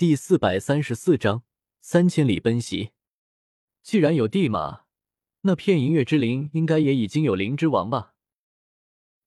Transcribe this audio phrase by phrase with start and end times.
[0.00, 1.44] 第四百三十四章
[1.82, 2.92] 三千里奔袭。
[3.82, 4.86] 既然有地马，
[5.42, 8.14] 那片银月之灵应该也已经有灵之王吧？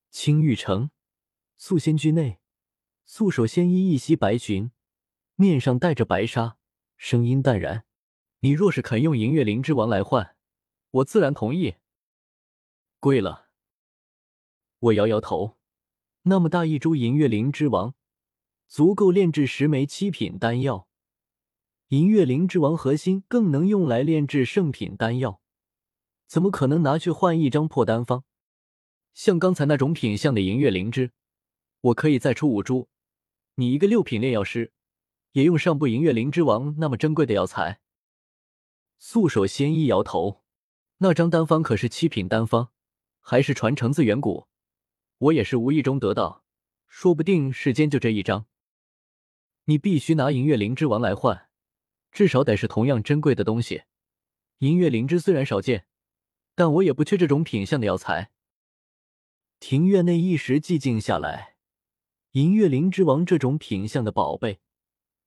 [0.10, 0.90] 青玉城
[1.58, 2.40] 素仙居内，
[3.06, 4.72] 素手仙衣一袭白裙，
[5.36, 6.58] 面上带着白纱，
[6.98, 7.86] 声音淡然
[8.42, 10.36] ：“你若是肯用银月灵之王来换，
[10.90, 11.76] 我自然同意。”
[13.00, 13.50] 贵了。
[14.80, 15.56] 我摇摇头，
[16.24, 17.94] 那么大一株银月灵之王。
[18.74, 20.88] 足够炼制十枚七品丹药，
[21.90, 25.40] 银月灵之王核心更能用来炼制圣品丹药，
[26.26, 28.24] 怎么可能拿去换一张破丹方？
[29.14, 31.12] 像刚才那种品相的银月灵芝，
[31.82, 32.90] 我可以再出五株。
[33.58, 34.74] 你一个六品炼药师，
[35.34, 37.80] 也用上不银月灵之王那么珍贵的药材？
[38.98, 40.42] 素手仙一摇头，
[40.98, 42.72] 那张丹方可是七品丹方，
[43.20, 44.48] 还是传承自远古，
[45.20, 46.44] 我也是无意中得到，
[46.88, 48.48] 说不定世间就这一张。
[49.66, 51.50] 你必须拿银月灵芝王来换，
[52.12, 53.84] 至少得是同样珍贵的东西。
[54.60, 55.88] 银月灵芝虽然少见，
[56.54, 58.32] 但我也不缺这种品相的药材。
[59.60, 61.56] 庭院内一时寂静下来。
[62.32, 64.60] 银月灵芝王这种品相的宝贝，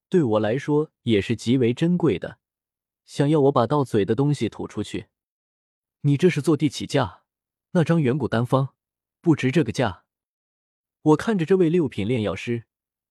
[0.09, 2.39] 对我来说也是极为珍贵的。
[3.05, 5.07] 想要我把到嘴的东西吐出去？
[6.03, 7.23] 你这是坐地起价？
[7.71, 8.75] 那张远古丹方
[9.21, 10.05] 不值这个价。
[11.03, 12.65] 我看着这位六品炼药师。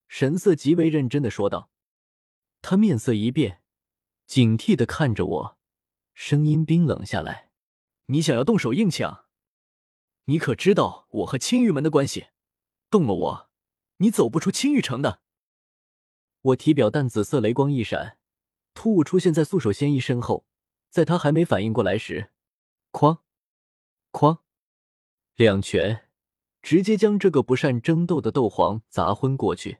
[0.08, 1.70] 神色极为认真的说道，
[2.61, 3.61] 他面色一变，
[4.25, 5.58] 警惕的看着我，
[6.14, 7.52] 声音冰冷下来
[8.08, 9.25] ：“你想要动手硬抢？
[10.25, 12.28] 你可知道我和青玉门的关系？
[12.89, 13.50] 动了我，
[13.97, 15.22] 你走不出青玉城的。”
[16.42, 18.17] 我体表淡紫色雷光一闪，
[18.73, 20.45] 突兀出现在素手仙衣身后，
[20.90, 22.31] 在他还没反应过来时，
[22.92, 23.22] 哐，
[24.12, 24.42] 哐，
[25.36, 26.08] 两拳
[26.62, 29.80] 直接将这个不善争斗的斗皇砸昏过去。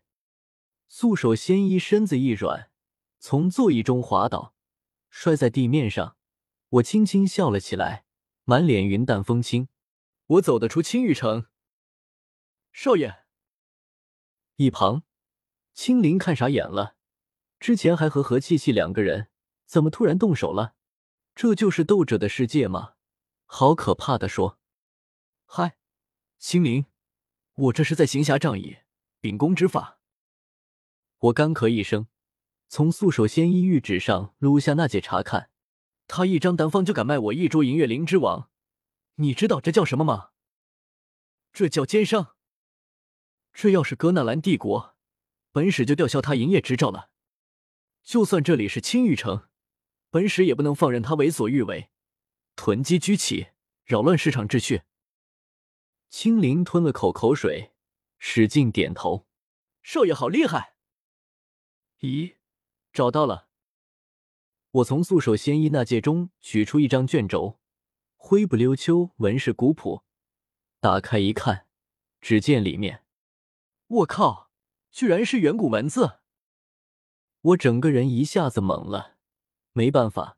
[0.88, 2.70] 素手仙衣身子一软，
[3.20, 4.54] 从座椅中滑倒，
[5.10, 6.18] 摔在地面上。
[6.70, 8.06] 我轻轻笑了起来，
[8.44, 9.70] 满脸云淡风轻。
[10.28, 11.48] 我走得出青玉城，
[12.74, 13.24] 少爷。
[14.56, 15.04] 一旁，
[15.74, 16.96] 青灵看傻眼了。
[17.60, 19.30] 之前还和何气气两个人，
[19.66, 20.76] 怎么突然动手了？
[21.36, 22.94] 这就是斗者的世界吗？
[23.46, 24.60] 好可怕的说。
[25.46, 25.78] 嗨，
[26.40, 26.86] 青灵，
[27.56, 28.78] 我这是在行侠仗义，
[29.20, 30.00] 秉公执法。
[31.20, 32.08] 我干咳一声，
[32.68, 35.50] 从素手仙衣玉指上撸下那戒查看，
[36.08, 38.50] 他一张丹方就敢卖我一株银月灵之王，
[39.16, 40.32] 你知道这叫什么吗？
[41.54, 42.36] 这叫奸商。
[43.54, 44.96] 这要是搁纳兰帝国，
[45.54, 47.10] 本使就吊销他营业执照了。
[48.04, 49.48] 就算这里是青玉城，
[50.10, 51.90] 本使也不能放任他为所欲为，
[52.58, 53.48] 囤积居奇，
[53.86, 54.82] 扰乱市场秩序。
[56.10, 57.72] 青灵吞了口口水，
[58.20, 59.26] 使劲点头，
[59.82, 60.75] 少爷好厉害。
[62.06, 62.36] 咦，
[62.94, 63.48] 找到了！
[64.70, 67.60] 我从素手仙衣那戒中取出一张卷轴，
[68.16, 70.04] 灰不溜秋，纹饰古朴。
[70.80, 71.66] 打开一看，
[72.22, 73.04] 只见里面，
[73.88, 74.52] 我靠，
[74.92, 76.20] 居然是远古文字！
[77.42, 79.16] 我整个人一下子懵了，
[79.74, 80.38] 没办法，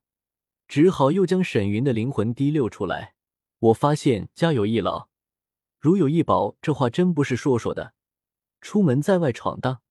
[0.68, 3.16] 只好又将沈云的灵魂滴溜出来。
[3.60, 5.10] 我发现家有一老，
[5.80, 7.94] 如有一宝，这话真不是说说的。
[8.62, 9.82] 出门在外闯荡。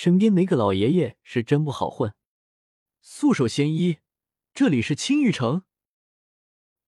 [0.00, 2.14] 身边没个老爷爷是真不好混。
[3.00, 3.98] 素手仙衣，
[4.54, 5.64] 这里是青玉城。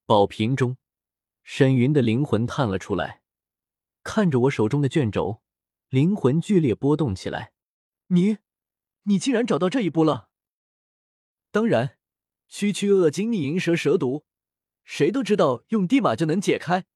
[0.06, 0.76] 宝瓶中，
[1.42, 3.24] 沈云的灵魂探了出来，
[4.04, 5.42] 看着我手中的卷轴，
[5.88, 7.52] 灵魂剧烈波动起来。
[8.06, 8.38] 你，
[9.02, 10.28] 你竟然找到这一步了？
[11.50, 11.98] 当然，
[12.46, 14.24] 区区恶金逆银蛇蛇毒，
[14.84, 16.86] 谁都知道用地马就能解开。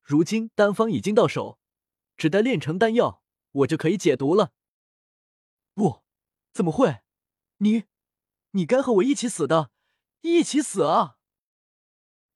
[0.00, 1.58] 如今丹方已经到手，
[2.16, 4.52] 只待炼成丹药，我就可以解毒了。
[5.76, 6.02] 不，
[6.54, 7.00] 怎么会？
[7.58, 7.84] 你，
[8.52, 9.70] 你该和我一起死的，
[10.22, 11.18] 一起死啊！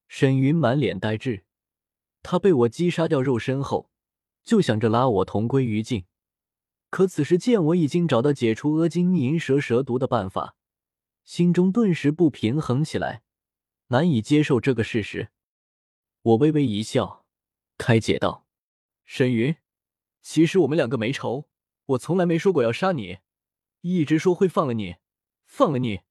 [0.07, 1.43] 沈云满脸呆滞，
[2.21, 3.89] 他被我击杀掉肉身后，
[4.43, 6.05] 就想着拉我同归于尽。
[6.91, 10.55] 可此时见我已经找到解除阿金银蛇蛇毒的办法，
[11.23, 13.23] 心中顿时不平衡起来，
[13.87, 15.31] 难以接受这个事实。
[16.21, 17.25] 我微微一笑，
[17.79, 18.45] 开解道
[19.03, 19.55] ：“沈云，
[20.21, 21.49] 其实我们两个没仇，
[21.85, 23.17] 我从来没说过要杀你。”
[23.81, 24.97] 一直说会放了你，
[25.45, 26.01] 放了你，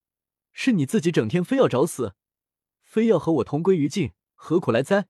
[0.53, 2.15] 是你自己整天非要找死，
[2.83, 5.09] 非要和我同归于尽，何苦来哉？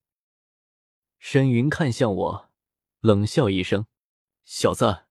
[1.19, 2.51] 沈云看向我，
[3.01, 3.87] 冷笑一声
[4.45, 5.07] ：“小子，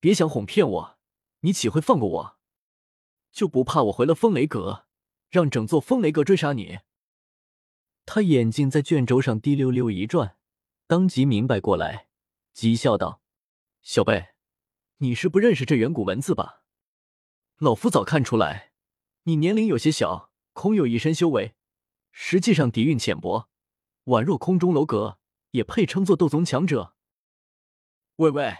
[0.00, 0.98] 别想哄骗我，
[1.40, 2.38] 你岂会放过我？
[3.32, 4.86] 就不怕我回了风雷阁，
[5.28, 6.80] 让整座风雷阁追杀你？”
[8.06, 10.36] 他眼睛在卷轴上滴溜溜一转，
[10.86, 12.08] 当即明白过来，
[12.54, 13.22] 讥笑道
[13.82, 14.28] ：“小贝，
[14.98, 16.62] 你是不认识这远古文字吧？”
[17.58, 18.72] 老夫早看出来，
[19.22, 21.54] 你年龄有些小，空有一身修为，
[22.10, 23.48] 实际上底蕴浅薄，
[24.06, 25.18] 宛若空中楼阁，
[25.52, 26.96] 也配称作斗宗强者？
[28.16, 28.56] 喂喂，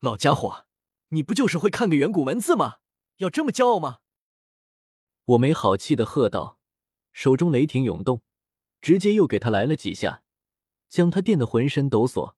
[0.00, 0.66] 老家伙，
[1.08, 2.76] 你不就是会看个远古文字吗？
[3.16, 4.00] 要这么骄傲吗？
[5.24, 6.58] 我没好气的喝道，
[7.14, 8.20] 手中雷霆涌动，
[8.82, 10.22] 直接又给他来了几下，
[10.90, 12.34] 将他电得浑身抖擞，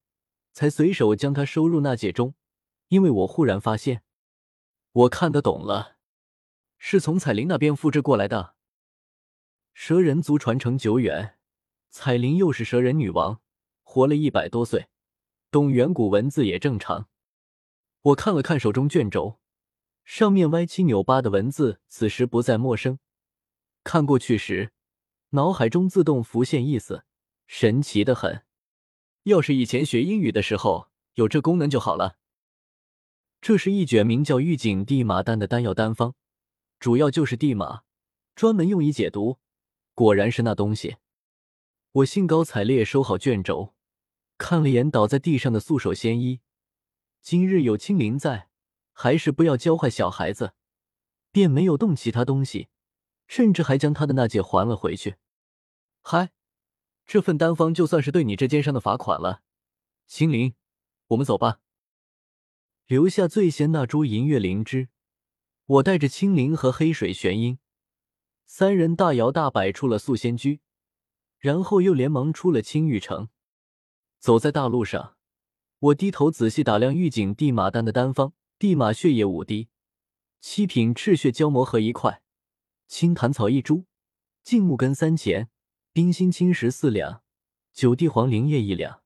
[0.53, 2.35] 才随手将他收入纳戒中。
[2.89, 4.05] 因为我忽然发现，
[4.93, 5.96] 我看得懂了，
[6.79, 8.55] 是从彩铃那边复制过来的。
[9.75, 11.39] 蛇人族传承久远，
[11.91, 13.41] 彩铃又是蛇人女王，
[13.83, 14.89] 活了一百多岁。
[15.51, 17.09] 懂远古文字也正常。
[18.03, 19.39] 我看了看手中卷轴，
[20.05, 22.99] 上面歪七扭八的文字，此时不再陌生。
[23.83, 24.73] 看过去时，
[25.31, 27.05] 脑海中自动浮现意思，
[27.47, 28.45] 神奇的很。
[29.25, 32.19] 要是以前学英语的时候有这功能就好了。
[33.41, 36.15] 这是一卷名叫《玉锦地马丹》的丹药单方，
[36.79, 37.83] 主要就是地马，
[38.35, 39.39] 专门用以解毒。
[39.95, 40.97] 果然是那东西。
[41.93, 43.75] 我兴高采烈收好卷轴。
[44.39, 46.41] 看了眼倒在地上的素手仙衣，
[47.23, 48.51] 今日有青灵在，
[48.93, 50.53] 还是不要教坏小孩子，
[51.33, 52.69] 便没有动其他东西，
[53.27, 55.17] 甚至还将他的那戒还了回去。
[56.03, 56.33] 嗨，
[57.07, 59.41] 这份丹方就算是对你这奸商的罚款了。
[60.07, 60.55] 青灵，
[61.07, 61.61] 我们走吧。
[62.87, 64.91] 留下最先那株银月灵芝，
[65.67, 67.59] 我带着青灵和黑水玄鹰
[68.45, 70.61] 三人大摇大摆出了素仙居，
[71.39, 73.29] 然后又连忙出了青玉城。
[74.21, 75.17] 走在大路上，
[75.81, 79.69] 我低头仔细打量玉井地马丹的丹方：地马血液五滴，
[80.41, 82.23] 七品赤血胶膜核一块，
[82.87, 83.87] 青檀草一株，
[84.45, 85.51] 净木根三钱，
[85.93, 87.23] 冰心青石四两，
[87.73, 89.03] 九地黄灵叶一两。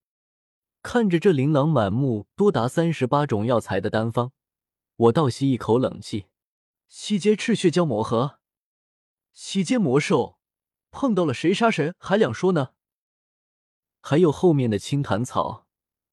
[0.82, 4.32] 看着这琳琅满目、多达三十八种药材的丹方，
[4.96, 6.26] 我倒吸一口冷气。
[6.92, 8.40] 西阶赤血蛟魔核，
[9.32, 10.40] 西阶魔兽，
[10.90, 12.70] 碰到了谁杀谁还两说呢？
[14.00, 15.68] 还有后面的青檀草、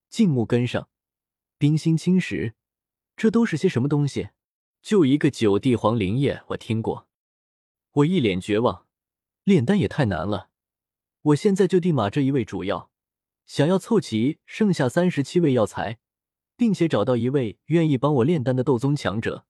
[0.07, 0.87] 静木根上、
[1.57, 2.53] 冰心青石，
[3.15, 4.29] 这都是些什么东西？
[4.83, 7.07] 就一个九地黄灵液，我听过。
[7.93, 8.85] 我一脸绝望，
[9.43, 10.51] 炼丹也太难了。
[11.23, 12.91] 我现在就地马这一位主要，
[13.47, 15.97] 想要凑齐剩下三十七味药材，
[16.55, 19.47] 并且找到一位愿意帮我炼丹的斗宗强者，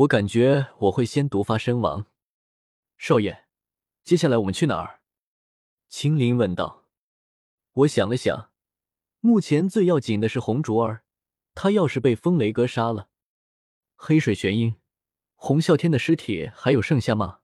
[0.00, 2.06] 我感觉我会先毒发身亡。
[2.96, 3.44] 少爷，
[4.02, 5.00] 接下来我们去哪儿？
[5.90, 6.86] 青林问道。
[7.72, 8.50] 我想了想，
[9.18, 11.04] 目前最要紧的是红竹儿，
[11.54, 13.10] 他要是被风雷哥杀了，
[13.94, 14.76] 黑水玄鹰、
[15.34, 17.40] 洪啸天的尸体还有剩下吗？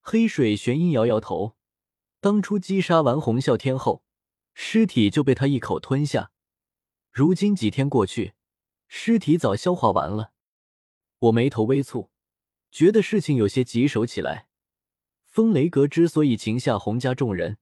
[0.00, 1.56] 黑水玄鹰摇摇头，
[2.18, 4.02] 当初击杀完洪啸天后，
[4.54, 6.32] 尸体就被他一口吞下，
[7.12, 8.34] 如今几天过去，
[8.88, 10.32] 尸体早消化完了。
[11.18, 12.08] 我眉头微蹙，
[12.70, 14.48] 觉得事情有些棘手起来。
[15.24, 17.58] 风雷阁之所以擒下洪家众人。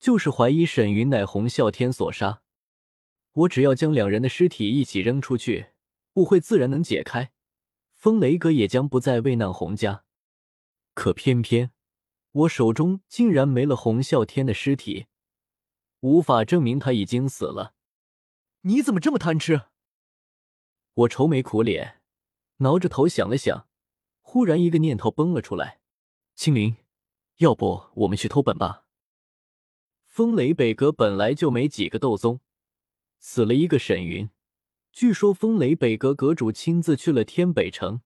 [0.00, 2.40] 就是怀疑沈云乃洪啸天所杀，
[3.32, 5.70] 我只要将两人的尸体一起扔出去，
[6.12, 7.32] 误会自然能解开，
[7.96, 10.04] 风雷阁也将不再为难洪家。
[10.94, 11.72] 可偏偏
[12.30, 15.06] 我手中竟然没了洪啸天的尸体，
[15.98, 17.74] 无法证明他已经死了。
[18.60, 19.62] 你怎么这么贪吃？
[20.94, 21.97] 我愁眉苦脸，
[22.58, 23.68] 挠着头想了想，
[24.20, 25.80] 忽然一个念头蹦了出来：
[26.34, 26.76] 青灵，
[27.36, 28.84] 要不我们去偷本吧？
[30.06, 32.40] 风雷北阁本来就没几个斗宗，
[33.20, 34.30] 死了一个沈云。
[34.90, 38.00] 据说风雷北阁阁主亲自去了天北城，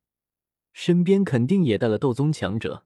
[0.74, 2.84] 身边肯定也带了斗宗强者。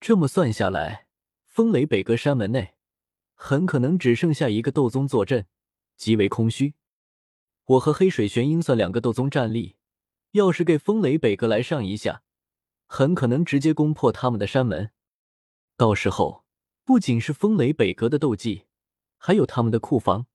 [0.00, 1.06] 这么算下来，
[1.46, 2.74] 风雷北阁山门内
[3.34, 5.46] 很可能只剩下一个斗宗坐镇，
[5.96, 6.74] 极为空虚。
[7.66, 9.76] 我和黑水玄鹰算两个斗宗战力，
[10.32, 12.22] 要是给风雷北阁来上一下，
[12.86, 14.90] 很可能直接攻破他们的山门。
[15.76, 16.44] 到时候。
[16.82, 18.64] 不仅是风雷北阁的斗技，
[19.16, 20.26] 还有他们的库房，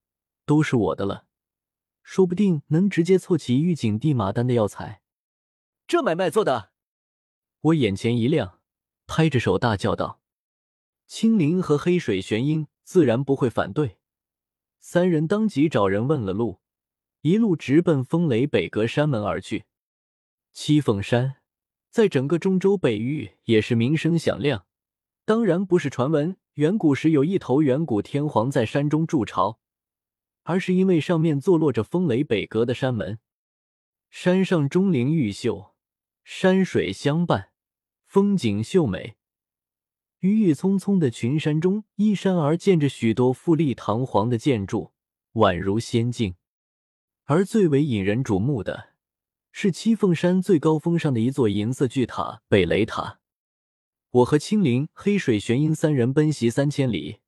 [0.45, 1.25] 都是我的了。
[2.01, 5.01] 说不定能直接凑齐御景地马丹的药材。
[5.85, 6.71] 这买卖做的，
[7.59, 8.61] 我眼前一亮，
[9.05, 10.21] 拍着手大叫道
[11.07, 13.97] ：“青灵和黑水玄鹰自然不会反对。”
[14.79, 16.61] 三人当即找人问了路，
[17.19, 19.65] 一路直奔风雷北阁山门而去。
[20.55, 21.35] 七凤山
[21.89, 24.65] 在整个中州北域也是名声响亮，
[25.25, 26.37] 当然不是传闻。
[26.53, 29.59] 远古时有一头远古天皇在山中筑巢，
[30.43, 33.19] 而是因为上面坐落着风雷北阁的山门。
[34.09, 35.75] 山上钟灵毓秀，
[36.23, 37.49] 山水相伴，
[38.05, 39.17] 风景秀美。
[40.19, 44.93] 郁郁葱葱的群山中，依山而建着许多富丽堂皇的建筑，
[45.33, 46.35] 宛如仙境。
[47.25, 48.94] 而最为引人瞩目的
[49.57, 53.21] 是七凤山最高峰上的一座银色巨塔——北雷塔。
[54.11, 57.21] 我和青灵、黑水、玄阴三人奔袭三千里，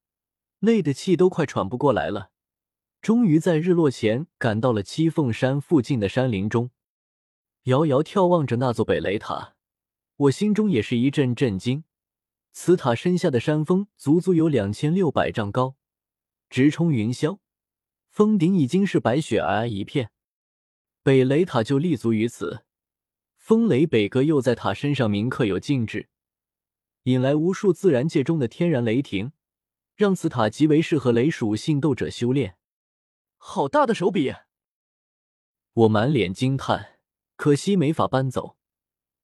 [0.59, 2.31] 累得气都快喘不过来了。
[3.01, 6.71] 终于在日落前赶到了七凤山附近的山林中，
[7.63, 9.55] 遥遥眺望着那座北雷塔，
[10.17, 11.85] 我心中也是一阵震惊。
[12.51, 15.77] 此塔身下的山峰足足有两千六百丈高，
[16.49, 17.39] 直冲云霄，
[18.09, 20.11] 峰顶已经是白雪皑皑一片。
[21.07, 22.65] 北雷塔就立足于此，
[23.37, 26.09] 风雷北阁又在塔身上铭刻有禁制，
[27.03, 29.31] 引来无数自然界中的天然雷霆，
[29.95, 32.57] 让此塔极为适合雷属性斗者修炼。
[33.37, 34.33] 好大的手笔！
[35.71, 36.99] 我满脸惊叹，
[37.37, 38.57] 可惜没法搬走，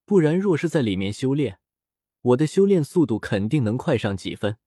[0.06, 1.60] 不然若是在里面修炼，
[2.22, 4.58] 我的修炼速度肯定能快上几分。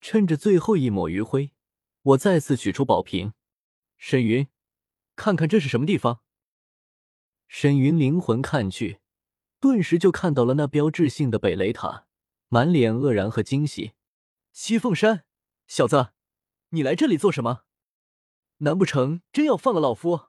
[0.00, 1.50] 趁着最后一抹余晖，
[2.02, 3.32] 我再次取出宝瓶。
[3.98, 4.46] 沈云，
[5.20, 6.22] 看看这是什么地方？
[7.46, 9.02] 沈云灵魂看去，
[9.60, 12.06] 顿时就看到了那标志性的北雷塔，
[12.48, 13.92] 满脸愕然和惊喜。
[14.54, 15.26] 西凤山，
[15.66, 16.14] 小子，
[16.70, 17.64] 你来这里做什么？
[18.60, 20.28] 难不成真要放了老夫？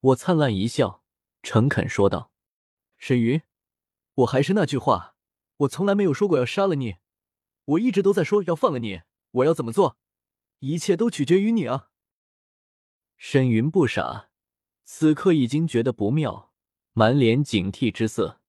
[0.00, 1.02] 我灿烂一笑，
[1.42, 2.30] 诚恳说道
[2.98, 3.40] ：“沈云，
[4.16, 5.16] 我还是那句话，
[5.56, 6.96] 我从来没有说过要杀了你，
[7.64, 9.00] 我一直都在说要放了你。
[9.30, 9.96] 我要怎么做，
[10.58, 11.88] 一切都取决于你啊！”
[13.16, 14.30] 沈云不傻，
[14.84, 16.52] 此刻已经觉得不妙，
[16.92, 18.40] 满脸警惕之色：“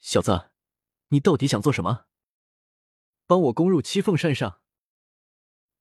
[0.00, 0.50] 小子，
[1.08, 2.06] 你到底想做什么？
[3.26, 4.60] 帮我攻入七凤山上？”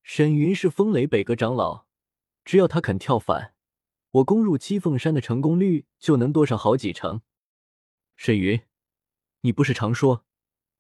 [0.03, 1.85] 沈云是风雷北阁长老。
[2.43, 3.55] 只要他肯跳反，
[4.11, 7.23] 我攻入七凤山的成功率就能多上好几成。
[8.15, 8.61] 沈云，
[9.41, 10.23] 你不是常说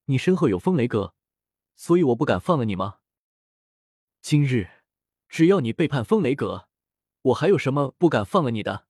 [0.05, 1.15] 你身后有风雷阁，
[1.75, 2.99] 所以我不敢放了你吗？
[4.21, 4.83] 今日
[5.27, 6.69] 只要你背叛风雷阁，
[7.25, 8.83] 我还有什么不敢放了你的？